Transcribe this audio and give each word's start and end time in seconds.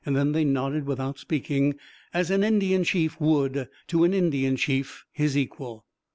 Then 0.03 0.31
they 0.31 0.43
nodded 0.45 0.87
without 0.87 1.19
speaking, 1.19 1.75
as 2.11 2.31
an 2.31 2.43
Indian 2.43 2.83
chief 2.83 3.21
would 3.21 3.69
to 3.89 4.03
an 4.03 4.15
Indian 4.15 4.55
chief, 4.55 5.05
his 5.11 5.37
equal. 5.37 5.85